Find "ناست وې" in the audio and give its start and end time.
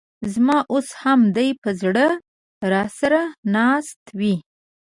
3.55-4.35